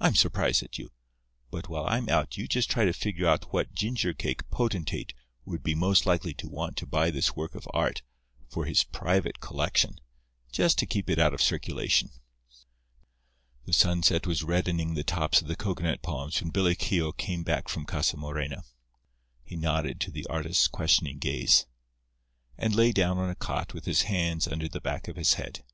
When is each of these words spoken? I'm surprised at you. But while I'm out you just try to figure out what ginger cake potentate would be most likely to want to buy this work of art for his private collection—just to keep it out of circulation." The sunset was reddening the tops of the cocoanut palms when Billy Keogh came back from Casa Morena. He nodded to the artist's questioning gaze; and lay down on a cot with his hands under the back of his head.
I'm 0.00 0.14
surprised 0.14 0.62
at 0.62 0.76
you. 0.76 0.90
But 1.50 1.70
while 1.70 1.86
I'm 1.86 2.10
out 2.10 2.36
you 2.36 2.46
just 2.46 2.70
try 2.70 2.84
to 2.84 2.92
figure 2.92 3.26
out 3.26 3.54
what 3.54 3.72
ginger 3.72 4.12
cake 4.12 4.46
potentate 4.50 5.14
would 5.46 5.62
be 5.62 5.74
most 5.74 6.04
likely 6.04 6.34
to 6.34 6.46
want 6.50 6.76
to 6.76 6.86
buy 6.86 7.10
this 7.10 7.34
work 7.36 7.54
of 7.54 7.66
art 7.72 8.02
for 8.50 8.66
his 8.66 8.84
private 8.84 9.40
collection—just 9.40 10.76
to 10.78 10.84
keep 10.84 11.08
it 11.08 11.18
out 11.18 11.32
of 11.32 11.40
circulation." 11.40 12.10
The 13.64 13.72
sunset 13.72 14.26
was 14.26 14.42
reddening 14.44 14.92
the 14.92 15.02
tops 15.02 15.40
of 15.40 15.48
the 15.48 15.56
cocoanut 15.56 16.02
palms 16.02 16.38
when 16.38 16.50
Billy 16.50 16.74
Keogh 16.74 17.12
came 17.12 17.42
back 17.42 17.68
from 17.70 17.86
Casa 17.86 18.18
Morena. 18.18 18.62
He 19.42 19.56
nodded 19.56 20.02
to 20.02 20.10
the 20.10 20.26
artist's 20.26 20.68
questioning 20.68 21.16
gaze; 21.16 21.64
and 22.58 22.74
lay 22.74 22.92
down 22.92 23.16
on 23.16 23.30
a 23.30 23.34
cot 23.34 23.72
with 23.72 23.86
his 23.86 24.02
hands 24.02 24.46
under 24.46 24.68
the 24.68 24.82
back 24.82 25.08
of 25.08 25.16
his 25.16 25.32
head. 25.40 25.64